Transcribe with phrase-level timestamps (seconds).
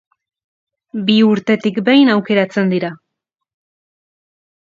[1.09, 2.91] Bi urtetik behin aukeratzen dira.